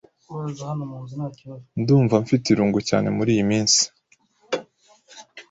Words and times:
Ndumva 1.81 2.15
mfite 2.23 2.45
irungu 2.53 2.79
cyane 2.89 3.07
muriyi 3.15 3.43
minsi. 3.49 3.83